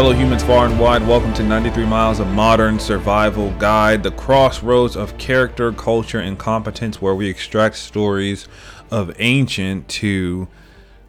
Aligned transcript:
Fellow 0.00 0.14
humans 0.14 0.42
far 0.42 0.64
and 0.64 0.80
wide, 0.80 1.06
welcome 1.06 1.34
to 1.34 1.42
93 1.42 1.84
Miles 1.84 2.20
of 2.20 2.28
Modern 2.28 2.78
Survival 2.78 3.50
Guide, 3.58 4.02
the 4.02 4.10
crossroads 4.10 4.96
of 4.96 5.18
character, 5.18 5.72
culture, 5.72 6.18
and 6.18 6.38
competence, 6.38 7.02
where 7.02 7.14
we 7.14 7.28
extract 7.28 7.76
stories 7.76 8.48
of 8.90 9.14
ancient 9.18 9.86
to 9.88 10.48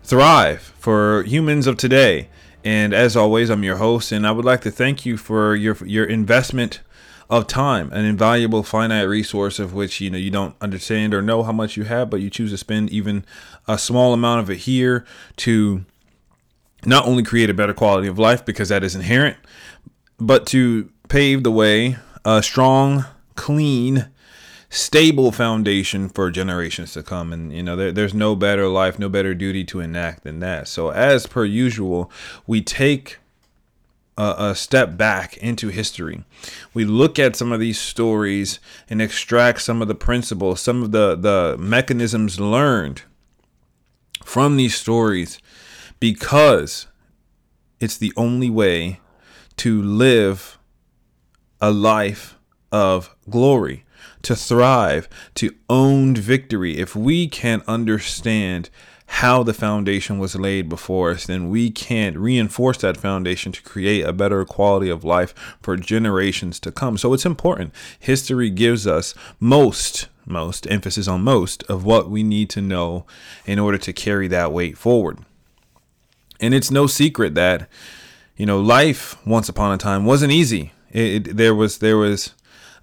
thrive 0.03 0.73
for 0.77 1.23
humans 1.23 1.67
of 1.67 1.77
today. 1.77 2.27
And 2.65 2.93
as 2.93 3.15
always, 3.15 3.49
I'm 3.49 3.63
your 3.63 3.77
host, 3.77 4.11
and 4.11 4.27
I 4.27 4.31
would 4.31 4.43
like 4.43 4.59
to 4.63 4.71
thank 4.71 5.05
you 5.05 5.15
for 5.15 5.55
your 5.55 5.77
your 5.85 6.03
investment 6.03 6.81
of 7.29 7.47
time, 7.47 7.93
an 7.93 8.03
invaluable 8.03 8.61
finite 8.61 9.07
resource 9.07 9.57
of 9.57 9.73
which 9.73 10.01
you 10.01 10.09
know 10.09 10.17
you 10.17 10.31
don't 10.31 10.53
understand 10.59 11.13
or 11.13 11.21
know 11.21 11.43
how 11.43 11.53
much 11.53 11.77
you 11.77 11.85
have, 11.85 12.09
but 12.09 12.19
you 12.19 12.29
choose 12.29 12.51
to 12.51 12.57
spend 12.57 12.89
even 12.89 13.23
a 13.69 13.77
small 13.77 14.13
amount 14.13 14.41
of 14.41 14.49
it 14.49 14.57
here 14.57 15.05
to 15.37 15.85
not 16.85 17.05
only 17.05 17.23
create 17.23 17.49
a 17.49 17.53
better 17.53 17.73
quality 17.73 18.07
of 18.07 18.19
life 18.19 18.45
because 18.45 18.69
that 18.69 18.83
is 18.83 18.95
inherent, 18.95 19.37
but 20.19 20.45
to 20.47 20.89
pave 21.09 21.43
the 21.43 21.51
way, 21.51 21.97
a 22.25 22.41
strong, 22.41 23.05
clean, 23.35 24.07
stable 24.69 25.31
foundation 25.31 26.07
for 26.09 26.31
generations 26.31 26.93
to 26.93 27.03
come. 27.03 27.33
And, 27.33 27.53
you 27.53 27.61
know, 27.61 27.75
there, 27.75 27.91
there's 27.91 28.13
no 28.13 28.35
better 28.35 28.67
life, 28.67 28.97
no 28.97 29.09
better 29.09 29.35
duty 29.35 29.63
to 29.65 29.79
enact 29.79 30.23
than 30.23 30.39
that. 30.39 30.67
So, 30.67 30.89
as 30.89 31.27
per 31.27 31.43
usual, 31.43 32.09
we 32.47 32.61
take 32.61 33.17
a, 34.17 34.35
a 34.37 34.55
step 34.55 34.97
back 34.97 35.37
into 35.37 35.67
history. 35.67 36.23
We 36.73 36.85
look 36.85 37.19
at 37.19 37.35
some 37.35 37.51
of 37.51 37.59
these 37.59 37.79
stories 37.79 38.59
and 38.89 39.01
extract 39.01 39.61
some 39.61 39.81
of 39.81 39.87
the 39.87 39.95
principles, 39.95 40.61
some 40.61 40.83
of 40.83 40.91
the, 40.91 41.15
the 41.15 41.57
mechanisms 41.59 42.39
learned 42.39 43.03
from 44.23 44.55
these 44.55 44.75
stories 44.75 45.39
because 46.01 46.87
it's 47.79 47.95
the 47.95 48.11
only 48.17 48.49
way 48.49 48.99
to 49.55 49.81
live 49.81 50.57
a 51.61 51.71
life 51.71 52.37
of 52.71 53.15
glory, 53.29 53.85
to 54.23 54.35
thrive, 54.35 55.07
to 55.35 55.55
own 55.69 56.15
victory. 56.15 56.79
If 56.79 56.95
we 56.95 57.27
can't 57.27 57.63
understand 57.67 58.69
how 59.05 59.43
the 59.43 59.53
foundation 59.53 60.17
was 60.17 60.35
laid 60.35 60.69
before 60.69 61.11
us, 61.11 61.27
then 61.27 61.49
we 61.49 61.69
can't 61.69 62.17
reinforce 62.17 62.77
that 62.77 62.97
foundation 62.97 63.51
to 63.51 63.61
create 63.61 64.03
a 64.03 64.13
better 64.13 64.43
quality 64.43 64.89
of 64.89 65.03
life 65.03 65.35
for 65.61 65.77
generations 65.77 66.59
to 66.61 66.71
come. 66.71 66.97
So 66.97 67.13
it's 67.13 67.25
important. 67.25 67.73
History 67.99 68.49
gives 68.49 68.87
us 68.87 69.13
most, 69.39 70.07
most 70.25 70.65
emphasis 70.71 71.07
on 71.07 71.21
most 71.21 71.61
of 71.63 71.85
what 71.85 72.09
we 72.09 72.23
need 72.23 72.49
to 72.51 72.61
know 72.61 73.05
in 73.45 73.59
order 73.59 73.77
to 73.77 73.93
carry 73.93 74.27
that 74.29 74.51
weight 74.51 74.77
forward. 74.77 75.19
And 76.41 76.53
it's 76.53 76.71
no 76.71 76.87
secret 76.87 77.35
that, 77.35 77.69
you 78.35 78.45
know, 78.45 78.59
life 78.59 79.15
once 79.25 79.47
upon 79.47 79.71
a 79.71 79.77
time 79.77 80.05
wasn't 80.05 80.33
easy. 80.33 80.73
It, 80.91 81.27
it, 81.27 81.37
there 81.37 81.55
was 81.55 81.77
there 81.77 81.97
was 81.97 82.33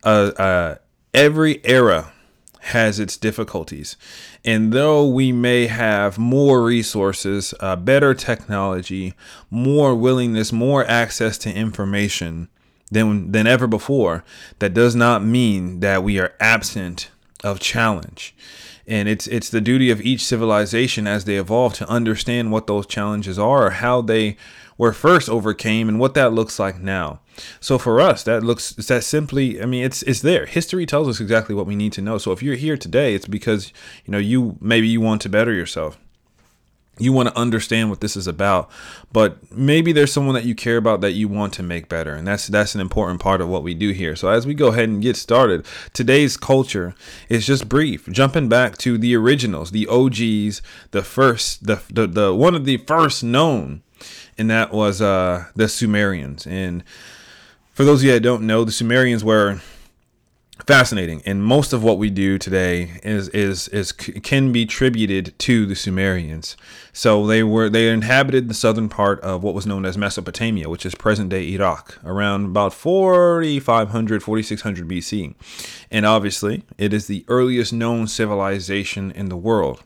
uh, 0.04 0.30
uh, 0.38 0.74
every 1.12 1.60
era 1.64 2.12
has 2.60 3.00
its 3.00 3.16
difficulties. 3.16 3.96
And 4.44 4.72
though 4.72 5.06
we 5.06 5.32
may 5.32 5.66
have 5.66 6.18
more 6.18 6.62
resources, 6.62 7.54
uh, 7.60 7.76
better 7.76 8.14
technology, 8.14 9.14
more 9.50 9.94
willingness, 9.94 10.52
more 10.52 10.84
access 10.86 11.38
to 11.38 11.52
information 11.52 12.48
than, 12.90 13.32
than 13.32 13.46
ever 13.46 13.66
before, 13.66 14.24
that 14.58 14.74
does 14.74 14.94
not 14.94 15.24
mean 15.24 15.80
that 15.80 16.02
we 16.02 16.18
are 16.18 16.34
absent 16.40 17.10
of 17.44 17.60
challenge 17.60 18.34
and 18.88 19.08
it's 19.08 19.26
it's 19.26 19.50
the 19.50 19.60
duty 19.60 19.90
of 19.90 20.00
each 20.00 20.24
civilization 20.24 21.06
as 21.06 21.24
they 21.24 21.36
evolve 21.36 21.74
to 21.74 21.88
understand 21.88 22.50
what 22.50 22.66
those 22.66 22.86
challenges 22.86 23.38
are 23.38 23.66
or 23.66 23.70
how 23.70 24.00
they 24.00 24.36
were 24.78 24.92
first 24.92 25.28
overcame 25.28 25.88
and 25.88 26.00
what 26.00 26.14
that 26.14 26.32
looks 26.32 26.58
like 26.58 26.80
now. 26.80 27.20
So 27.60 27.78
for 27.78 28.00
us, 28.00 28.22
that 28.22 28.42
looks 28.42 28.72
that 28.72 29.04
simply 29.04 29.62
I 29.62 29.66
mean 29.66 29.84
it's 29.84 30.02
it's 30.04 30.20
there. 30.20 30.46
History 30.46 30.86
tells 30.86 31.08
us 31.08 31.20
exactly 31.20 31.54
what 31.54 31.66
we 31.66 31.76
need 31.76 31.92
to 31.92 32.02
know. 32.02 32.18
So 32.18 32.32
if 32.32 32.42
you're 32.42 32.56
here 32.56 32.76
today, 32.76 33.14
it's 33.14 33.28
because 33.28 33.72
you 34.04 34.12
know 34.12 34.18
you 34.18 34.56
maybe 34.60 34.88
you 34.88 35.00
want 35.00 35.20
to 35.22 35.28
better 35.28 35.52
yourself 35.52 35.98
you 36.98 37.12
want 37.12 37.28
to 37.28 37.38
understand 37.38 37.90
what 37.90 38.00
this 38.00 38.16
is 38.16 38.26
about 38.26 38.70
but 39.12 39.50
maybe 39.50 39.92
there's 39.92 40.12
someone 40.12 40.34
that 40.34 40.44
you 40.44 40.54
care 40.54 40.76
about 40.76 41.00
that 41.00 41.12
you 41.12 41.28
want 41.28 41.52
to 41.52 41.62
make 41.62 41.88
better 41.88 42.14
and 42.14 42.26
that's 42.26 42.46
that's 42.48 42.74
an 42.74 42.80
important 42.80 43.20
part 43.20 43.40
of 43.40 43.48
what 43.48 43.62
we 43.62 43.74
do 43.74 43.90
here. 43.90 44.14
So 44.16 44.28
as 44.28 44.46
we 44.46 44.54
go 44.54 44.68
ahead 44.68 44.88
and 44.88 45.00
get 45.00 45.16
started 45.16 45.64
today's 45.92 46.36
culture 46.36 46.94
is 47.28 47.46
just 47.46 47.68
brief. 47.68 48.06
Jumping 48.08 48.48
back 48.48 48.76
to 48.78 48.98
the 48.98 49.16
originals 49.16 49.70
the 49.70 49.86
og's 49.86 50.60
the 50.90 51.02
first 51.02 51.66
the 51.66 51.80
the, 51.90 52.06
the 52.06 52.34
one 52.34 52.54
of 52.54 52.64
the 52.64 52.78
first 52.78 53.24
known 53.24 53.82
and 54.36 54.50
that 54.50 54.72
was 54.72 55.00
uh 55.00 55.46
the 55.56 55.68
sumerians. 55.68 56.46
And 56.46 56.84
for 57.72 57.84
those 57.84 58.00
of 58.00 58.06
you 58.06 58.12
that 58.12 58.20
don't 58.20 58.46
know 58.46 58.64
the 58.64 58.72
sumerians 58.72 59.24
were 59.24 59.60
fascinating. 60.66 61.22
And 61.24 61.42
most 61.42 61.72
of 61.72 61.82
what 61.82 61.98
we 61.98 62.10
do 62.10 62.38
today 62.38 63.00
is 63.02 63.28
is 63.30 63.68
is 63.68 63.92
can 63.92 64.52
be 64.52 64.62
attributed 64.62 65.38
to 65.40 65.66
the 65.66 65.74
Sumerians. 65.74 66.56
So 66.92 67.26
they 67.26 67.42
were 67.42 67.68
they 67.68 67.88
inhabited 67.88 68.48
the 68.48 68.54
southern 68.54 68.88
part 68.88 69.20
of 69.20 69.42
what 69.42 69.54
was 69.54 69.66
known 69.66 69.84
as 69.84 69.96
Mesopotamia 69.96 70.68
which 70.68 70.84
is 70.84 70.94
present 70.94 71.30
day 71.30 71.52
Iraq 71.52 71.98
around 72.04 72.46
about 72.46 72.74
4500 72.74 74.22
4600 74.22 74.88
BC 74.88 75.34
and 75.90 76.04
obviously 76.04 76.64
it 76.76 76.92
is 76.92 77.06
the 77.06 77.24
earliest 77.28 77.72
known 77.72 78.06
civilization 78.06 79.10
in 79.12 79.28
the 79.28 79.36
world 79.36 79.82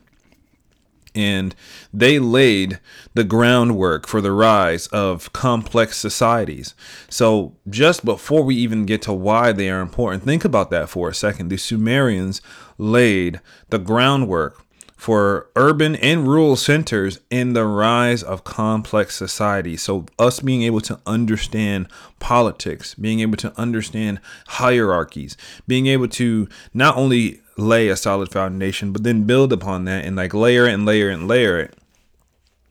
and 1.14 1.54
they 1.92 2.18
laid 2.18 2.78
the 3.14 3.24
groundwork 3.24 4.06
for 4.06 4.20
the 4.20 4.32
rise 4.32 4.86
of 4.88 5.32
complex 5.32 5.96
societies. 5.96 6.74
So, 7.08 7.54
just 7.68 8.04
before 8.04 8.42
we 8.42 8.54
even 8.56 8.86
get 8.86 9.02
to 9.02 9.12
why 9.12 9.52
they 9.52 9.70
are 9.70 9.80
important, 9.80 10.24
think 10.24 10.44
about 10.44 10.70
that 10.70 10.88
for 10.88 11.08
a 11.08 11.14
second. 11.14 11.48
The 11.48 11.58
Sumerians 11.58 12.40
laid 12.78 13.40
the 13.68 13.78
groundwork 13.78 14.64
for 14.96 15.50
urban 15.56 15.96
and 15.96 16.28
rural 16.28 16.54
centers 16.54 17.18
in 17.28 17.54
the 17.54 17.66
rise 17.66 18.22
of 18.22 18.44
complex 18.44 19.16
society. 19.16 19.76
So, 19.76 20.06
us 20.18 20.40
being 20.40 20.62
able 20.62 20.80
to 20.82 21.00
understand 21.06 21.88
politics, 22.20 22.94
being 22.94 23.20
able 23.20 23.36
to 23.38 23.52
understand 23.58 24.20
hierarchies, 24.46 25.36
being 25.66 25.88
able 25.88 26.08
to 26.08 26.48
not 26.72 26.96
only 26.96 27.41
lay 27.56 27.88
a 27.88 27.96
solid 27.96 28.30
foundation, 28.30 28.92
but 28.92 29.02
then 29.02 29.24
build 29.24 29.52
upon 29.52 29.84
that 29.84 30.04
and 30.04 30.16
like 30.16 30.34
layer 30.34 30.66
and 30.66 30.86
layer 30.86 31.08
and 31.10 31.28
layer 31.28 31.58
it. 31.58 31.76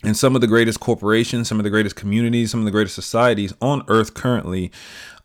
And 0.03 0.17
some 0.17 0.33
of 0.33 0.41
the 0.41 0.47
greatest 0.47 0.79
corporations, 0.79 1.47
some 1.47 1.59
of 1.59 1.63
the 1.63 1.69
greatest 1.69 1.95
communities, 1.95 2.51
some 2.51 2.59
of 2.59 2.65
the 2.65 2.71
greatest 2.71 2.95
societies 2.95 3.53
on 3.61 3.83
earth 3.87 4.15
currently 4.15 4.71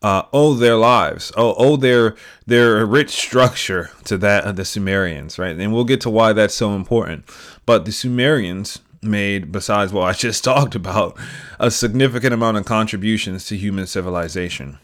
uh, 0.03 0.23
owe 0.33 0.55
their 0.55 0.77
lives, 0.77 1.33
owe, 1.37 1.55
owe 1.55 1.77
their 1.77 2.15
their 2.47 2.85
rich 2.85 3.11
structure 3.11 3.91
to 4.05 4.19
that 4.19 4.45
of 4.45 4.57
the 4.57 4.65
Sumerians, 4.65 5.39
right? 5.39 5.57
And 5.57 5.73
we'll 5.73 5.85
get 5.85 6.03
to 6.03 6.11
why 6.11 6.33
that's 6.33 6.55
so 6.55 6.75
important. 6.75 7.25
But 7.65 7.87
the 7.87 7.93
Sumerians 7.93 8.81
made, 9.03 9.51
besides 9.51 9.93
what 9.93 10.05
I 10.05 10.13
just 10.27 10.45
talked 10.45 10.75
about, 10.75 11.19
a 11.59 11.71
significant 11.71 12.35
amount 12.35 12.59
of 12.59 12.67
contributions 12.67 13.47
to 13.47 13.57
human 13.57 13.87
civilization. 13.87 14.79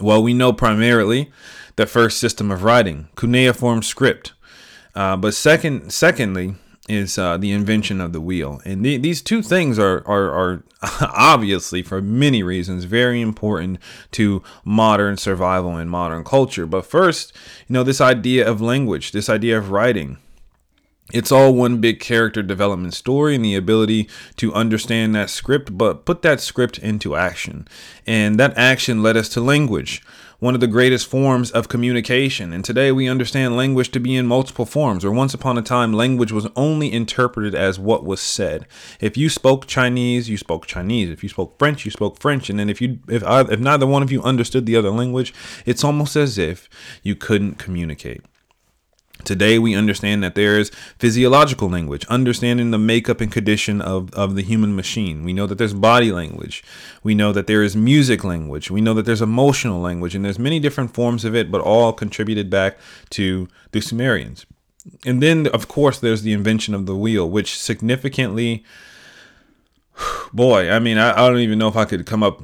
Well, 0.00 0.22
we 0.22 0.34
know 0.34 0.52
primarily 0.52 1.30
the 1.76 1.86
first 1.86 2.18
system 2.18 2.50
of 2.50 2.62
writing, 2.62 3.08
cuneiform 3.16 3.82
script. 3.82 4.32
Uh, 4.94 5.16
but 5.16 5.34
second, 5.34 5.92
secondly, 5.92 6.54
is 6.88 7.16
uh, 7.16 7.36
the 7.36 7.52
invention 7.52 8.00
of 8.00 8.12
the 8.12 8.20
wheel, 8.20 8.60
and 8.64 8.84
the, 8.84 8.96
these 8.98 9.22
two 9.22 9.42
things 9.42 9.78
are, 9.78 10.06
are 10.06 10.30
are 10.30 10.64
obviously, 11.00 11.82
for 11.82 12.02
many 12.02 12.42
reasons, 12.42 12.84
very 12.84 13.20
important 13.20 13.78
to 14.10 14.42
modern 14.64 15.16
survival 15.16 15.76
and 15.76 15.88
modern 15.88 16.24
culture. 16.24 16.66
But 16.66 16.84
first, 16.84 17.32
you 17.68 17.72
know, 17.72 17.84
this 17.84 18.00
idea 18.00 18.48
of 18.48 18.60
language, 18.60 19.12
this 19.12 19.28
idea 19.28 19.56
of 19.56 19.70
writing, 19.70 20.18
it's 21.12 21.30
all 21.30 21.54
one 21.54 21.80
big 21.80 22.00
character 22.00 22.42
development 22.42 22.94
story 22.94 23.34
and 23.34 23.44
the 23.44 23.54
ability 23.54 24.08
to 24.36 24.52
understand 24.54 25.14
that 25.14 25.30
script, 25.30 25.76
but 25.76 26.04
put 26.04 26.22
that 26.22 26.40
script 26.40 26.78
into 26.78 27.14
action. 27.14 27.68
And 28.06 28.40
that 28.40 28.56
action 28.56 29.02
led 29.02 29.16
us 29.16 29.28
to 29.30 29.40
language, 29.40 30.02
one 30.38 30.54
of 30.54 30.60
the 30.60 30.66
greatest 30.66 31.06
forms 31.06 31.50
of 31.50 31.68
communication. 31.68 32.52
And 32.52 32.64
today 32.64 32.90
we 32.90 33.08
understand 33.08 33.56
language 33.56 33.90
to 33.92 34.00
be 34.00 34.16
in 34.16 34.26
multiple 34.26 34.66
forms, 34.66 35.04
or 35.04 35.12
once 35.12 35.34
upon 35.34 35.58
a 35.58 35.62
time, 35.62 35.92
language 35.92 36.32
was 36.32 36.48
only 36.56 36.92
interpreted 36.92 37.54
as 37.54 37.78
what 37.78 38.04
was 38.04 38.20
said. 38.20 38.66
If 38.98 39.16
you 39.16 39.28
spoke 39.28 39.66
Chinese, 39.66 40.28
you 40.30 40.38
spoke 40.38 40.66
Chinese. 40.66 41.10
If 41.10 41.22
you 41.22 41.28
spoke 41.28 41.58
French, 41.58 41.84
you 41.84 41.90
spoke 41.90 42.18
French. 42.18 42.50
And 42.50 42.58
then 42.58 42.70
if 42.70 42.80
you, 42.80 42.98
if, 43.08 43.22
I, 43.22 43.42
if 43.42 43.60
neither 43.60 43.86
one 43.86 44.02
of 44.02 44.10
you 44.10 44.22
understood 44.22 44.66
the 44.66 44.76
other 44.76 44.90
language, 44.90 45.32
it's 45.66 45.84
almost 45.84 46.16
as 46.16 46.38
if 46.38 46.68
you 47.02 47.14
couldn't 47.14 47.58
communicate. 47.58 48.22
Today, 49.24 49.58
we 49.58 49.74
understand 49.74 50.22
that 50.22 50.34
there 50.34 50.58
is 50.58 50.70
physiological 50.98 51.68
language, 51.68 52.04
understanding 52.06 52.70
the 52.70 52.78
makeup 52.78 53.20
and 53.20 53.30
condition 53.30 53.80
of, 53.80 54.12
of 54.14 54.34
the 54.34 54.42
human 54.42 54.74
machine. 54.74 55.24
We 55.24 55.32
know 55.32 55.46
that 55.46 55.58
there's 55.58 55.74
body 55.74 56.12
language. 56.12 56.62
We 57.02 57.14
know 57.14 57.32
that 57.32 57.46
there 57.46 57.62
is 57.62 57.76
music 57.76 58.24
language. 58.24 58.70
We 58.70 58.80
know 58.80 58.94
that 58.94 59.06
there's 59.06 59.22
emotional 59.22 59.80
language, 59.80 60.14
and 60.14 60.24
there's 60.24 60.38
many 60.38 60.60
different 60.60 60.94
forms 60.94 61.24
of 61.24 61.34
it, 61.34 61.50
but 61.50 61.60
all 61.60 61.92
contributed 61.92 62.50
back 62.50 62.78
to 63.10 63.48
the 63.72 63.80
Sumerians. 63.80 64.46
And 65.06 65.22
then, 65.22 65.46
of 65.48 65.68
course, 65.68 66.00
there's 66.00 66.22
the 66.22 66.32
invention 66.32 66.74
of 66.74 66.86
the 66.86 66.96
wheel, 66.96 67.28
which 67.28 67.58
significantly 67.58 68.64
boy, 70.32 70.70
I 70.70 70.78
mean, 70.78 70.98
I, 70.98 71.12
I 71.12 71.28
don't 71.28 71.38
even 71.38 71.58
know 71.58 71.68
if 71.68 71.76
I 71.76 71.84
could 71.84 72.06
come 72.06 72.22
up 72.22 72.42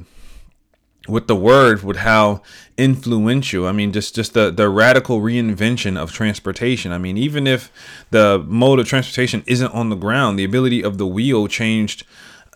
with 1.09 1.27
the 1.27 1.35
word 1.35 1.83
with 1.83 1.97
how 1.97 2.41
influential 2.77 3.67
i 3.67 3.71
mean 3.71 3.91
just 3.91 4.15
just 4.15 4.33
the 4.33 4.51
the 4.51 4.69
radical 4.69 5.19
reinvention 5.21 5.97
of 5.97 6.11
transportation. 6.11 6.91
I 6.91 6.97
mean 6.97 7.17
even 7.17 7.47
if 7.47 7.71
the 8.11 8.43
mode 8.47 8.79
of 8.79 8.87
transportation 8.87 9.43
isn't 9.45 9.73
on 9.73 9.89
the 9.89 9.95
ground 9.95 10.39
the 10.39 10.43
ability 10.43 10.83
of 10.83 10.97
the 10.97 11.07
wheel 11.07 11.47
changed 11.47 12.05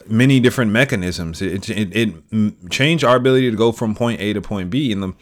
many 0.08 0.40
different 0.40 0.72
mechanisms. 0.72 1.42
It, 1.42 1.70
it, 1.70 1.96
it 1.96 2.70
changed 2.70 3.04
our 3.04 3.16
ability 3.16 3.50
to 3.52 3.58
go 3.58 3.72
from 3.72 3.96
point 3.96 4.20
a 4.22 4.34
to 4.34 4.42
point 4.42 4.70
b. 4.70 4.92
And 4.92 5.04
the 5.04 5.14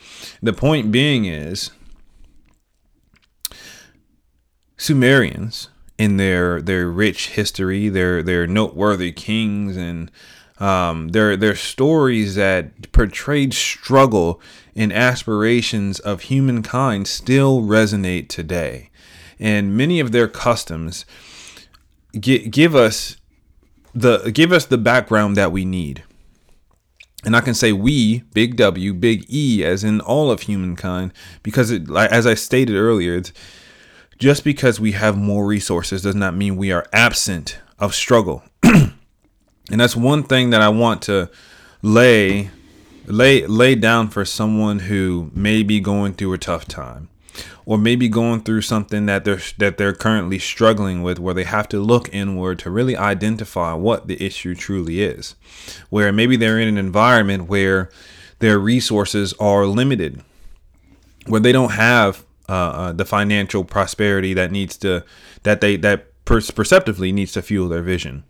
the 0.41 0.53
point 0.53 0.91
being 0.91 1.25
is 1.25 1.71
sumerians 4.77 5.69
in 5.97 6.17
their 6.17 6.61
their 6.61 6.89
rich 6.89 7.29
history 7.29 7.87
their 7.89 8.23
their 8.23 8.47
noteworthy 8.47 9.11
kings 9.11 9.77
and 9.77 10.09
um, 10.61 11.07
they're 11.09 11.55
stories 11.55 12.35
that 12.35 12.91
portrayed 12.91 13.51
struggle 13.51 14.39
and 14.75 14.93
aspirations 14.93 15.99
of 15.99 16.21
humankind 16.21 17.07
still 17.07 17.61
resonate 17.61 18.29
today. 18.29 18.91
And 19.39 19.75
many 19.75 19.99
of 19.99 20.11
their 20.11 20.27
customs 20.27 21.03
give, 22.13 22.75
us 22.75 23.17
the 23.95 24.29
give 24.31 24.51
us 24.51 24.65
the 24.65 24.77
background 24.77 25.35
that 25.35 25.51
we 25.51 25.65
need. 25.65 26.03
And 27.25 27.35
I 27.35 27.41
can 27.41 27.55
say 27.55 27.71
we, 27.71 28.19
big 28.33 28.55
W, 28.57 28.93
big 28.93 29.25
E, 29.29 29.63
as 29.65 29.83
in 29.83 29.99
all 29.99 30.29
of 30.29 30.41
humankind, 30.41 31.11
because 31.41 31.71
it, 31.71 31.89
as 31.89 32.27
I 32.27 32.35
stated 32.35 32.75
earlier, 32.75 33.21
just 34.19 34.43
because 34.43 34.79
we 34.79 34.91
have 34.91 35.17
more 35.17 35.47
resources 35.47 36.03
does 36.03 36.15
not 36.15 36.35
mean 36.35 36.55
we 36.55 36.71
are 36.71 36.85
absent 36.93 37.59
of 37.79 37.95
struggle. 37.95 38.43
And 39.71 39.79
that's 39.79 39.95
one 39.95 40.23
thing 40.23 40.49
that 40.51 40.61
I 40.61 40.69
want 40.69 41.01
to 41.03 41.29
lay 41.81 42.49
lay 43.05 43.45
lay 43.47 43.75
down 43.75 44.09
for 44.09 44.25
someone 44.25 44.79
who 44.79 45.31
may 45.33 45.63
be 45.63 45.79
going 45.79 46.13
through 46.13 46.33
a 46.33 46.37
tough 46.37 46.67
time 46.67 47.09
or 47.65 47.77
maybe 47.77 48.07
going 48.07 48.41
through 48.41 48.61
something 48.61 49.05
that 49.07 49.25
they're 49.25 49.41
that 49.57 49.77
they're 49.77 49.93
currently 49.93 50.37
struggling 50.37 51.01
with 51.01 51.19
where 51.19 51.33
they 51.33 51.45
have 51.45 51.67
to 51.69 51.79
look 51.79 52.13
inward 52.13 52.59
to 52.59 52.69
really 52.69 52.95
identify 52.95 53.73
what 53.73 54.07
the 54.07 54.23
issue 54.23 54.53
truly 54.53 55.01
is. 55.01 55.35
Where 55.89 56.11
maybe 56.11 56.35
they're 56.35 56.59
in 56.59 56.67
an 56.67 56.77
environment 56.77 57.47
where 57.47 57.89
their 58.39 58.59
resources 58.59 59.33
are 59.39 59.65
limited 59.65 60.23
where 61.27 61.39
they 61.39 61.51
don't 61.51 61.71
have 61.71 62.25
uh, 62.49 62.53
uh, 62.53 62.91
the 62.91 63.05
financial 63.05 63.63
prosperity 63.63 64.33
that 64.33 64.51
needs 64.51 64.77
to 64.77 65.03
that 65.43 65.61
they 65.61 65.77
that 65.77 66.10
perceptively 66.39 67.11
needs 67.11 67.31
to 67.33 67.41
fuel 67.41 67.67
their 67.67 67.81
vision. 67.81 68.23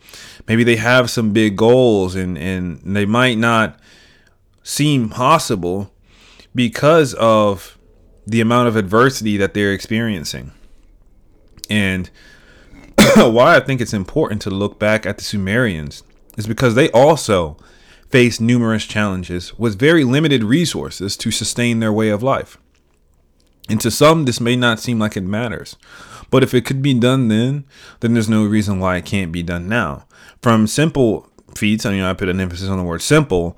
Maybe 0.48 0.64
they 0.64 0.78
have 0.78 1.10
some 1.10 1.34
big 1.34 1.56
goals 1.56 2.16
and, 2.16 2.38
and 2.38 2.80
they 2.84 3.06
might 3.06 3.38
not 3.38 3.80
seem 4.64 5.10
possible 5.10 5.94
because 6.54 7.14
of 7.16 7.78
the 8.26 8.42
amount 8.42 8.68
of 8.68 8.76
adversity 8.76 9.38
that 9.38 9.54
they're 9.54 9.74
experiencing. 9.74 10.52
And 11.70 12.10
why 13.16 13.56
I 13.56 13.60
think 13.60 13.82
it's 13.82 13.94
important 13.94 14.42
to 14.44 14.50
look 14.50 14.80
back 14.80 15.06
at 15.06 15.18
the 15.18 15.24
Sumerians 15.24 16.04
is 16.38 16.48
because 16.48 16.76
they 16.76 16.90
also 16.92 17.58
faced 18.10 18.42
numerous 18.42 18.86
challenges 18.86 19.58
with 19.58 19.80
very 19.80 20.04
limited 20.04 20.44
resources 20.44 21.16
to 21.18 21.32
sustain 21.32 21.80
their 21.80 21.94
way 21.94 22.10
of 22.10 22.22
life. 22.22 22.58
And 23.70 23.80
to 23.82 23.92
some, 23.92 24.26
this 24.26 24.42
may 24.42 24.56
not 24.56 24.80
seem 24.80 25.00
like 25.00 25.16
it 25.16 25.24
matters. 25.24 25.78
But 26.32 26.42
if 26.42 26.56
it 26.56 26.66
could 26.66 26.82
be 26.82 26.96
done 26.96 27.28
then, 27.28 27.66
then 28.00 28.14
there's 28.14 28.30
no 28.30 28.46
reason 28.46 28.80
why 28.80 28.98
it 28.98 29.06
can't 29.06 29.32
be 29.32 29.44
done 29.44 29.68
now. 29.70 30.06
From 30.42 30.66
simple 30.66 31.30
feats, 31.56 31.86
I 31.86 31.92
mean, 31.92 32.02
I 32.02 32.14
put 32.14 32.30
an 32.30 32.40
emphasis 32.40 32.70
on 32.70 32.78
the 32.78 32.84
word 32.84 33.04
simple, 33.04 33.58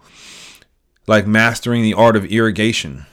like 1.07 1.25
mastering 1.25 1.83
the 1.83 1.93
art 1.93 2.15
of 2.15 2.25
irrigation 2.25 3.05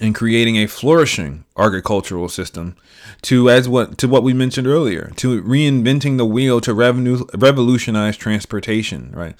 and 0.00 0.14
creating 0.14 0.56
a 0.56 0.66
flourishing 0.66 1.44
agricultural 1.58 2.28
system 2.28 2.76
to 3.22 3.50
as 3.50 3.68
what 3.68 3.98
to 3.98 4.08
what 4.08 4.22
we 4.22 4.32
mentioned 4.32 4.66
earlier 4.66 5.12
to 5.16 5.42
reinventing 5.42 6.16
the 6.16 6.24
wheel 6.24 6.60
to 6.60 6.72
revenue 6.72 7.24
revolutionize 7.34 8.16
transportation 8.16 9.12
right 9.12 9.36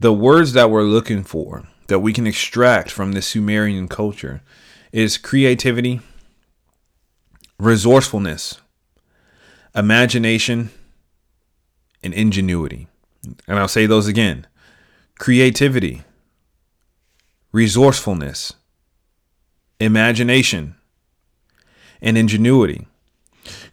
the 0.00 0.12
words 0.12 0.54
that 0.54 0.70
we're 0.70 0.82
looking 0.82 1.22
for 1.22 1.68
that 1.86 2.00
we 2.00 2.12
can 2.12 2.26
extract 2.26 2.90
from 2.90 3.12
the 3.12 3.22
sumerian 3.22 3.86
culture 3.86 4.42
is 4.90 5.16
creativity 5.16 6.00
resourcefulness, 7.58 8.60
imagination, 9.74 10.70
and 12.02 12.14
ingenuity. 12.14 12.88
And 13.48 13.58
I'll 13.58 13.68
say 13.68 13.86
those 13.86 14.06
again 14.06 14.46
creativity, 15.18 16.02
resourcefulness, 17.52 18.52
imagination, 19.80 20.76
and 22.00 22.18
ingenuity. 22.18 22.86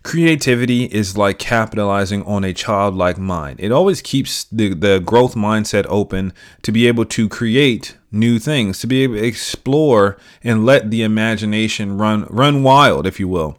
Creativity 0.04 0.86
is 0.86 1.18
like 1.18 1.40
capitalizing 1.40 2.24
on 2.24 2.44
a 2.44 2.54
childlike 2.54 3.18
mind. 3.18 3.60
It 3.60 3.72
always 3.72 4.02
keeps 4.02 4.44
the, 4.46 4.74
the 4.74 5.00
growth 5.00 5.34
mindset 5.36 5.86
open 5.90 6.34
to 6.62 6.72
be 6.72 6.88
able 6.88 7.06
to 7.06 7.28
create 7.28 7.98
new 8.14 8.40
things, 8.40 8.80
to 8.80 8.88
be 8.88 9.04
able 9.04 9.16
to 9.16 9.26
explore 9.26 10.18
and 10.44 10.66
let 10.66 10.92
the 10.92 11.02
imagination 11.04 11.98
run 11.98 12.26
run 12.30 12.64
wild, 12.64 13.06
if 13.06 13.20
you 13.20 13.28
will. 13.28 13.58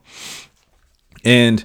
And 1.24 1.64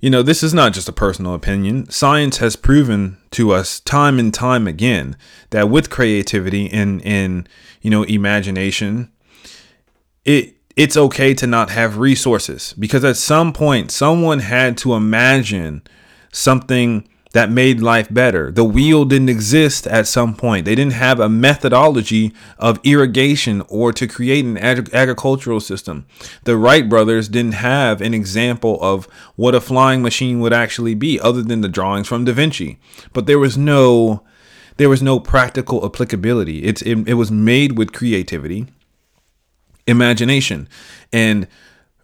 you 0.00 0.10
know, 0.10 0.22
this 0.22 0.42
is 0.42 0.52
not 0.52 0.72
just 0.72 0.88
a 0.88 0.92
personal 0.92 1.32
opinion. 1.32 1.88
Science 1.88 2.38
has 2.38 2.56
proven 2.56 3.18
to 3.30 3.52
us 3.52 3.78
time 3.78 4.18
and 4.18 4.34
time 4.34 4.66
again 4.66 5.16
that 5.50 5.70
with 5.70 5.90
creativity 5.90 6.68
and 6.70 7.04
and 7.06 7.48
you 7.80 7.90
know 7.90 8.02
imagination, 8.02 9.12
it 10.24 10.56
it's 10.74 10.96
okay 10.96 11.34
to 11.34 11.46
not 11.46 11.70
have 11.70 11.98
resources 11.98 12.74
because 12.78 13.04
at 13.04 13.16
some 13.16 13.52
point 13.52 13.90
someone 13.90 14.40
had 14.40 14.76
to 14.78 14.94
imagine 14.94 15.82
something 16.32 17.06
that 17.32 17.50
made 17.50 17.80
life 17.80 18.12
better. 18.12 18.50
The 18.50 18.64
wheel 18.64 19.04
didn't 19.04 19.30
exist 19.30 19.86
at 19.86 20.06
some 20.06 20.34
point. 20.34 20.64
They 20.64 20.74
didn't 20.74 20.92
have 20.92 21.18
a 21.18 21.28
methodology 21.28 22.32
of 22.58 22.78
irrigation 22.84 23.62
or 23.68 23.92
to 23.92 24.06
create 24.06 24.44
an 24.44 24.58
ag- 24.58 24.90
agricultural 24.92 25.60
system. 25.60 26.06
The 26.44 26.56
Wright 26.56 26.88
brothers 26.88 27.28
didn't 27.28 27.54
have 27.54 28.00
an 28.00 28.12
example 28.14 28.78
of 28.82 29.06
what 29.36 29.54
a 29.54 29.60
flying 29.60 30.02
machine 30.02 30.40
would 30.40 30.52
actually 30.52 30.94
be 30.94 31.18
other 31.20 31.42
than 31.42 31.62
the 31.62 31.68
drawings 31.68 32.08
from 32.08 32.24
Da 32.24 32.32
Vinci. 32.32 32.78
But 33.12 33.26
there 33.26 33.38
was 33.38 33.56
no 33.56 34.24
there 34.78 34.88
was 34.88 35.02
no 35.02 35.20
practical 35.20 35.84
applicability. 35.84 36.64
It's 36.64 36.82
it, 36.82 37.06
it 37.06 37.14
was 37.14 37.30
made 37.30 37.76
with 37.76 37.92
creativity, 37.92 38.66
imagination, 39.86 40.68
and 41.12 41.46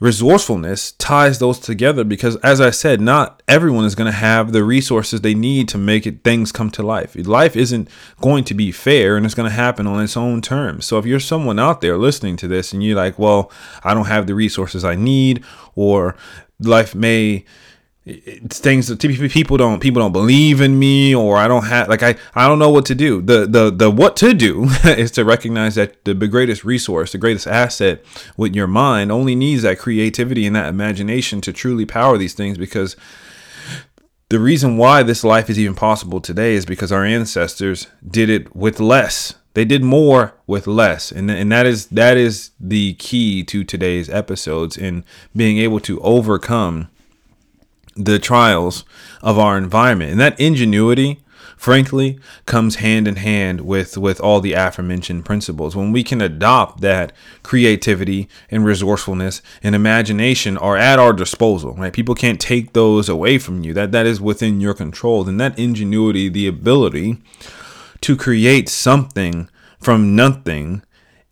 resourcefulness 0.00 0.92
ties 0.92 1.38
those 1.38 1.58
together 1.58 2.04
because 2.04 2.36
as 2.36 2.60
i 2.60 2.70
said 2.70 3.00
not 3.00 3.42
everyone 3.48 3.84
is 3.84 3.96
going 3.96 4.10
to 4.10 4.16
have 4.16 4.52
the 4.52 4.62
resources 4.62 5.20
they 5.20 5.34
need 5.34 5.68
to 5.68 5.78
make 5.78 6.06
it 6.06 6.22
things 6.22 6.52
come 6.52 6.70
to 6.70 6.82
life. 6.82 7.16
Life 7.16 7.56
isn't 7.56 7.88
going 8.20 8.44
to 8.44 8.54
be 8.54 8.70
fair 8.70 9.16
and 9.16 9.24
it's 9.24 9.34
going 9.34 9.48
to 9.48 9.54
happen 9.54 9.86
on 9.86 10.02
its 10.02 10.16
own 10.16 10.42
terms. 10.42 10.84
So 10.86 10.98
if 10.98 11.06
you're 11.06 11.20
someone 11.20 11.58
out 11.58 11.80
there 11.80 11.96
listening 11.96 12.36
to 12.36 12.48
this 12.48 12.72
and 12.72 12.82
you're 12.82 12.96
like 12.96 13.18
well 13.18 13.50
i 13.82 13.94
don't 13.94 14.06
have 14.06 14.26
the 14.26 14.34
resources 14.34 14.84
i 14.84 14.94
need 14.94 15.42
or 15.74 16.16
life 16.60 16.94
may 16.94 17.44
it's 18.08 18.58
things 18.58 18.86
that 18.88 18.98
people 18.98 19.58
don't 19.58 19.80
people 19.80 20.00
don't 20.00 20.12
believe 20.12 20.60
in 20.60 20.78
me 20.78 21.14
or 21.14 21.36
I 21.36 21.46
don't 21.46 21.64
have 21.64 21.88
like 21.88 22.02
I 22.02 22.16
I 22.34 22.48
don't 22.48 22.58
know 22.58 22.70
what 22.70 22.86
to 22.86 22.94
do. 22.94 23.20
The 23.20 23.46
the 23.46 23.70
the 23.70 23.90
what 23.90 24.16
to 24.16 24.32
do 24.32 24.64
is 24.84 25.10
to 25.12 25.24
recognize 25.24 25.74
that 25.74 26.04
the 26.04 26.14
greatest 26.14 26.64
resource, 26.64 27.12
the 27.12 27.18
greatest 27.18 27.46
asset 27.46 28.02
with 28.36 28.54
your 28.54 28.66
mind 28.66 29.12
only 29.12 29.34
needs 29.34 29.62
that 29.62 29.78
creativity 29.78 30.46
and 30.46 30.56
that 30.56 30.68
imagination 30.68 31.40
to 31.42 31.52
truly 31.52 31.84
power 31.84 32.16
these 32.16 32.34
things 32.34 32.56
because 32.56 32.96
the 34.30 34.40
reason 34.40 34.76
why 34.76 35.02
this 35.02 35.24
life 35.24 35.50
is 35.50 35.58
even 35.58 35.74
possible 35.74 36.20
today 36.20 36.54
is 36.54 36.66
because 36.66 36.92
our 36.92 37.04
ancestors 37.04 37.88
did 38.06 38.30
it 38.30 38.54
with 38.54 38.80
less. 38.80 39.34
They 39.52 39.64
did 39.64 39.82
more 39.82 40.34
with 40.46 40.66
less. 40.66 41.12
And 41.12 41.30
and 41.30 41.52
that 41.52 41.66
is 41.66 41.86
that 41.88 42.16
is 42.16 42.52
the 42.58 42.94
key 42.94 43.44
to 43.44 43.64
today's 43.64 44.08
episodes 44.08 44.78
in 44.78 45.04
being 45.36 45.58
able 45.58 45.80
to 45.80 46.00
overcome 46.00 46.88
the 47.98 48.18
trials 48.18 48.84
of 49.22 49.38
our 49.38 49.58
environment. 49.58 50.12
And 50.12 50.20
that 50.20 50.38
ingenuity, 50.38 51.20
frankly, 51.56 52.18
comes 52.46 52.76
hand 52.76 53.08
in 53.08 53.16
hand 53.16 53.62
with, 53.62 53.98
with 53.98 54.20
all 54.20 54.40
the 54.40 54.52
aforementioned 54.52 55.24
principles. 55.24 55.74
When 55.74 55.90
we 55.92 56.04
can 56.04 56.20
adopt 56.20 56.80
that 56.80 57.12
creativity 57.42 58.28
and 58.50 58.64
resourcefulness 58.64 59.42
and 59.62 59.74
imagination 59.74 60.56
are 60.56 60.76
at 60.76 60.98
our 60.98 61.12
disposal, 61.12 61.74
right? 61.74 61.92
People 61.92 62.14
can't 62.14 62.40
take 62.40 62.72
those 62.72 63.08
away 63.08 63.38
from 63.38 63.64
you. 63.64 63.74
That 63.74 63.92
that 63.92 64.06
is 64.06 64.20
within 64.20 64.60
your 64.60 64.74
control. 64.74 65.24
Then 65.24 65.38
that 65.38 65.58
ingenuity, 65.58 66.28
the 66.28 66.46
ability 66.46 67.18
to 68.02 68.16
create 68.16 68.68
something 68.68 69.48
from 69.80 70.14
nothing 70.14 70.82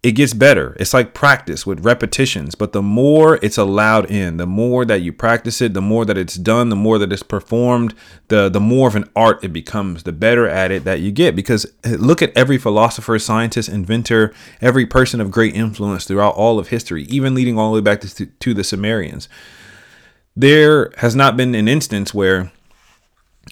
it 0.02 0.12
gets 0.12 0.34
better. 0.34 0.76
It's 0.78 0.94
like 0.94 1.14
practice 1.14 1.66
with 1.66 1.84
repetitions, 1.84 2.54
but 2.54 2.72
the 2.72 2.82
more 2.82 3.40
it's 3.42 3.58
allowed 3.58 4.10
in, 4.10 4.36
the 4.36 4.46
more 4.46 4.84
that 4.84 5.00
you 5.00 5.12
practice 5.12 5.60
it, 5.60 5.74
the 5.74 5.80
more 5.80 6.04
that 6.04 6.18
it's 6.18 6.36
done, 6.36 6.68
the 6.68 6.76
more 6.76 6.98
that 6.98 7.12
it's 7.12 7.22
performed, 7.22 7.94
the 8.28 8.48
the 8.48 8.60
more 8.60 8.86
of 8.86 8.94
an 8.94 9.10
art 9.16 9.42
it 9.42 9.52
becomes, 9.52 10.04
the 10.04 10.12
better 10.12 10.46
at 10.46 10.70
it 10.70 10.84
that 10.84 11.00
you 11.00 11.10
get 11.10 11.34
because 11.34 11.66
eh, 11.82 11.96
look 11.98 12.22
at 12.22 12.36
every 12.36 12.58
philosopher, 12.58 13.18
scientist, 13.18 13.68
inventor, 13.68 14.32
every 14.60 14.86
person 14.86 15.20
of 15.20 15.30
great 15.30 15.56
influence 15.56 16.04
throughout 16.04 16.34
all 16.34 16.58
of 16.58 16.68
history, 16.68 17.04
even 17.04 17.34
leading 17.34 17.58
all 17.58 17.72
the 17.72 17.80
way 17.80 17.82
back 17.82 18.00
to, 18.02 18.26
to 18.26 18.54
the 18.54 18.62
Sumerians. 18.62 19.28
There 20.36 20.92
has 20.98 21.16
not 21.16 21.36
been 21.36 21.54
an 21.54 21.66
instance 21.66 22.12
where 22.12 22.52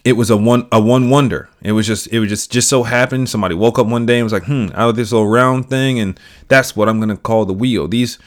it 0.03 0.15
was 0.15 0.31
a 0.31 0.37
one 0.37 0.67
a 0.73 0.81
one 0.81 1.11
wonder. 1.11 1.49
It 1.63 1.73
was 1.73 1.87
just 1.87 2.09
it 2.09 2.19
was 2.19 2.29
just 2.29 2.51
just 2.51 2.69
so 2.69 2.83
happened 2.83 3.29
somebody 3.29 3.55
woke 3.55 3.79
up 3.79 3.87
one 3.87 4.07
day 4.07 4.19
and 4.19 4.25
was 4.25 4.33
like, 4.33 4.45
hmm, 4.45 4.69
out 4.75 4.91
of 4.91 4.97
this 4.97 5.13
little 5.13 5.29
round 5.29 5.71
thing, 5.71 6.01
and 6.01 6.19
that's 6.49 6.75
what 6.75 6.89
I'm 6.89 6.99
gonna 7.01 7.17
call 7.17 7.45
the 7.45 7.53
wheel. 7.53 7.87
These 7.87 8.19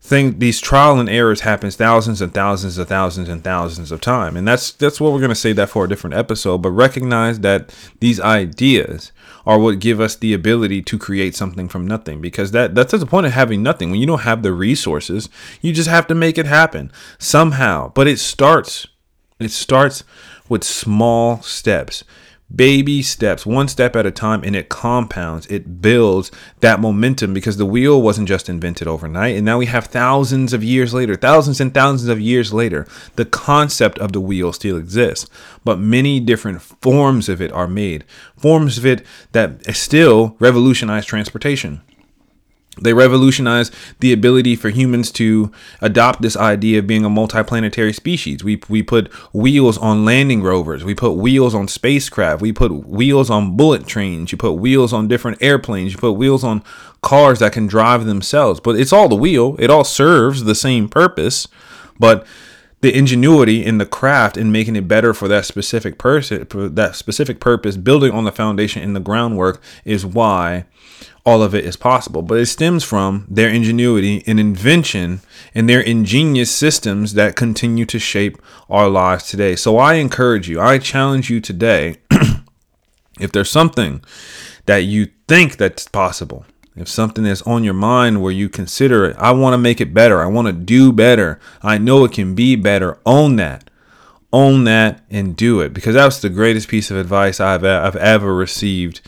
thing 0.00 0.40
these 0.40 0.60
trial 0.60 0.98
and 0.98 1.08
errors 1.08 1.42
happens 1.42 1.76
thousands 1.76 2.20
and 2.20 2.34
thousands 2.34 2.76
and 2.76 2.88
thousands 2.88 3.28
and 3.28 3.44
thousands 3.44 3.92
of 3.92 4.00
time, 4.00 4.36
and 4.36 4.48
that's 4.48 4.72
that's 4.72 5.00
what 5.00 5.12
we're 5.12 5.20
gonna 5.20 5.34
say 5.34 5.52
that 5.52 5.68
for 5.68 5.84
a 5.84 5.88
different 5.88 6.14
episode. 6.14 6.58
But 6.58 6.70
recognize 6.70 7.40
that 7.40 7.74
these 8.00 8.18
ideas 8.18 9.12
are 9.46 9.58
what 9.58 9.80
give 9.80 10.00
us 10.00 10.16
the 10.16 10.32
ability 10.32 10.82
to 10.82 10.98
create 10.98 11.34
something 11.34 11.68
from 11.68 11.86
nothing 11.86 12.20
because 12.20 12.52
that 12.52 12.74
that's 12.74 12.92
the 12.92 13.06
point 13.06 13.26
of 13.26 13.32
having 13.32 13.62
nothing. 13.62 13.90
When 13.90 14.00
you 14.00 14.06
don't 14.06 14.20
have 14.20 14.42
the 14.42 14.52
resources, 14.52 15.28
you 15.60 15.72
just 15.72 15.88
have 15.88 16.06
to 16.08 16.14
make 16.14 16.38
it 16.38 16.46
happen 16.46 16.90
somehow. 17.18 17.92
But 17.94 18.08
it 18.08 18.18
starts 18.18 18.86
it 19.38 19.50
starts 19.50 20.04
with 20.48 20.64
small 20.64 21.42
steps, 21.42 22.04
baby 22.54 23.02
steps, 23.02 23.46
one 23.46 23.68
step 23.68 23.96
at 23.96 24.06
a 24.06 24.10
time, 24.10 24.42
and 24.44 24.54
it 24.54 24.68
compounds, 24.68 25.46
it 25.46 25.80
builds 25.80 26.30
that 26.60 26.80
momentum 26.80 27.32
because 27.32 27.56
the 27.56 27.66
wheel 27.66 28.02
wasn't 28.02 28.28
just 28.28 28.48
invented 28.48 28.86
overnight. 28.86 29.36
And 29.36 29.44
now 29.44 29.58
we 29.58 29.66
have 29.66 29.86
thousands 29.86 30.52
of 30.52 30.62
years 30.62 30.92
later, 30.92 31.14
thousands 31.14 31.60
and 31.60 31.72
thousands 31.72 32.08
of 32.08 32.20
years 32.20 32.52
later, 32.52 32.86
the 33.16 33.24
concept 33.24 33.98
of 33.98 34.12
the 34.12 34.20
wheel 34.20 34.52
still 34.52 34.76
exists, 34.76 35.30
but 35.64 35.78
many 35.78 36.20
different 36.20 36.60
forms 36.60 37.28
of 37.28 37.40
it 37.40 37.52
are 37.52 37.68
made, 37.68 38.04
forms 38.36 38.76
of 38.78 38.84
it 38.84 39.04
that 39.32 39.74
still 39.74 40.36
revolutionize 40.38 41.06
transportation. 41.06 41.80
They 42.80 42.94
revolutionized 42.94 43.74
the 44.00 44.14
ability 44.14 44.56
for 44.56 44.70
humans 44.70 45.12
to 45.12 45.52
adopt 45.82 46.22
this 46.22 46.38
idea 46.38 46.78
of 46.78 46.86
being 46.86 47.04
a 47.04 47.10
multiplanetary 47.10 47.94
species. 47.94 48.42
We, 48.42 48.62
we 48.66 48.82
put 48.82 49.12
wheels 49.34 49.76
on 49.76 50.06
landing 50.06 50.42
rovers. 50.42 50.82
We 50.82 50.94
put 50.94 51.12
wheels 51.12 51.54
on 51.54 51.68
spacecraft. 51.68 52.40
We 52.40 52.50
put 52.50 52.86
wheels 52.86 53.28
on 53.28 53.58
bullet 53.58 53.86
trains. 53.86 54.32
You 54.32 54.38
put 54.38 54.52
wheels 54.52 54.94
on 54.94 55.06
different 55.06 55.42
airplanes. 55.42 55.92
You 55.92 55.98
put 55.98 56.12
wheels 56.12 56.42
on 56.44 56.64
cars 57.02 57.40
that 57.40 57.52
can 57.52 57.66
drive 57.66 58.06
themselves. 58.06 58.58
But 58.58 58.76
it's 58.76 58.92
all 58.92 59.08
the 59.08 59.16
wheel. 59.16 59.54
It 59.58 59.68
all 59.68 59.84
serves 59.84 60.44
the 60.44 60.54
same 60.54 60.88
purpose. 60.88 61.48
But 61.98 62.26
the 62.80 62.96
ingenuity 62.96 63.64
in 63.64 63.78
the 63.78 63.86
craft 63.86 64.36
in 64.38 64.50
making 64.50 64.76
it 64.76 64.88
better 64.88 65.12
for 65.12 65.28
that 65.28 65.44
specific 65.44 65.98
person, 65.98 66.46
for 66.46 66.68
that 66.70 66.96
specific 66.96 67.38
purpose, 67.38 67.76
building 67.76 68.12
on 68.12 68.24
the 68.24 68.32
foundation 68.32 68.82
in 68.82 68.94
the 68.94 69.00
groundwork 69.00 69.62
is 69.84 70.06
why 70.06 70.64
all 71.24 71.42
of 71.42 71.54
it 71.54 71.64
is 71.64 71.76
possible. 71.76 72.22
But 72.22 72.38
it 72.38 72.46
stems 72.46 72.84
from 72.84 73.26
their 73.28 73.48
ingenuity 73.48 74.24
and 74.26 74.40
invention 74.40 75.20
and 75.54 75.68
their 75.68 75.80
ingenious 75.80 76.50
systems 76.50 77.14
that 77.14 77.36
continue 77.36 77.86
to 77.86 77.98
shape 77.98 78.40
our 78.68 78.88
lives 78.88 79.28
today. 79.28 79.56
So 79.56 79.78
I 79.78 79.94
encourage 79.94 80.48
you, 80.48 80.60
I 80.60 80.78
challenge 80.78 81.30
you 81.30 81.40
today 81.40 81.96
if 83.20 83.32
there's 83.32 83.50
something 83.50 84.02
that 84.66 84.78
you 84.78 85.08
think 85.28 85.56
that's 85.56 85.86
possible, 85.88 86.44
if 86.74 86.88
something 86.88 87.26
is 87.26 87.42
on 87.42 87.64
your 87.64 87.74
mind 87.74 88.22
where 88.22 88.32
you 88.32 88.48
consider 88.48 89.04
it, 89.04 89.16
I 89.18 89.32
want 89.32 89.54
to 89.54 89.58
make 89.58 89.80
it 89.80 89.92
better. 89.92 90.22
I 90.22 90.26
want 90.26 90.46
to 90.46 90.52
do 90.52 90.92
better. 90.92 91.38
I 91.62 91.78
know 91.78 92.04
it 92.04 92.12
can 92.12 92.34
be 92.34 92.56
better. 92.56 92.98
Own 93.04 93.36
that. 93.36 93.68
Own 94.32 94.64
that 94.64 95.02
and 95.10 95.36
do 95.36 95.60
it 95.60 95.74
because 95.74 95.94
that 95.94 96.06
was 96.06 96.22
the 96.22 96.30
greatest 96.30 96.68
piece 96.68 96.90
of 96.90 96.96
advice 96.96 97.38
I've, 97.38 97.64
I've 97.64 97.96
ever 97.96 98.34
received 98.34 99.02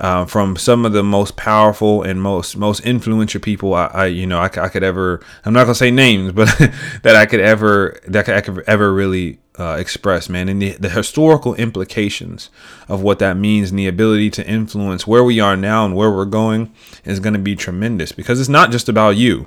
uh, 0.00 0.24
from 0.24 0.56
some 0.56 0.86
of 0.86 0.92
the 0.92 1.02
most 1.02 1.36
powerful 1.36 2.02
and 2.02 2.20
most 2.20 2.56
most 2.56 2.80
influential 2.80 3.40
people 3.40 3.74
I, 3.74 3.86
I 3.86 4.06
you 4.06 4.26
know 4.26 4.38
I, 4.38 4.46
I, 4.46 4.68
could 4.68 4.82
ever 4.82 5.20
I'm 5.44 5.52
not 5.52 5.64
gonna 5.64 5.74
say 5.74 5.90
names 5.90 6.32
but 6.32 6.48
that 7.02 7.16
I 7.16 7.26
could 7.26 7.40
ever 7.40 8.00
that 8.08 8.28
I 8.28 8.40
could 8.40 8.64
ever 8.66 8.92
really 8.92 9.38
uh, 9.60 9.76
express 9.78 10.28
man. 10.28 10.48
And 10.48 10.62
the, 10.62 10.70
the 10.72 10.88
historical 10.88 11.54
implications 11.54 12.48
of 12.88 13.02
what 13.02 13.18
that 13.18 13.36
means 13.36 13.70
and 13.70 13.78
the 13.78 13.86
ability 13.86 14.30
to 14.30 14.46
influence 14.46 15.06
where 15.06 15.22
we 15.22 15.38
are 15.38 15.56
now 15.56 15.84
and 15.84 15.94
where 15.94 16.10
we're 16.10 16.24
going 16.24 16.72
is 17.04 17.20
going 17.20 17.34
to 17.34 17.38
be 17.38 17.54
tremendous 17.54 18.10
because 18.10 18.40
it's 18.40 18.48
not 18.48 18.70
just 18.72 18.88
about 18.88 19.16
you. 19.16 19.46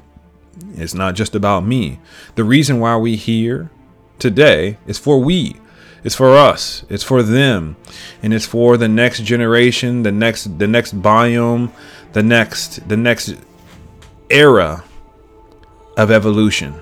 It's 0.76 0.94
not 0.94 1.16
just 1.16 1.34
about 1.34 1.66
me. 1.66 2.00
The 2.36 2.44
reason 2.44 2.80
why 2.80 2.96
we 2.98 3.16
here 3.16 3.72
today 4.20 4.78
is 4.86 5.00
for 5.00 5.20
we 5.20 5.56
it's 6.04 6.16
for 6.16 6.36
us. 6.36 6.86
It's 6.90 7.04
for 7.04 7.24
them. 7.24 7.78
And 8.22 8.34
it's 8.34 8.46
for 8.46 8.78
the 8.78 8.88
next 8.88 9.24
generation, 9.24 10.04
the 10.04 10.12
next 10.12 10.60
the 10.60 10.68
next 10.68 11.02
biome, 11.02 11.72
the 12.14 12.24
next 12.24 12.88
the 12.88 12.98
next 12.98 13.36
era 14.30 14.84
of 15.98 16.12
evolution. 16.12 16.82